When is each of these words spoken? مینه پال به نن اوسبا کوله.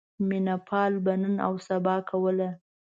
مینه 0.27 0.55
پال 0.67 0.91
به 1.03 1.13
نن 1.21 1.35
اوسبا 1.49 1.95
کوله. 2.09 2.49